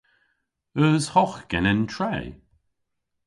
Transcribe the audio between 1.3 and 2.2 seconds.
genen tre?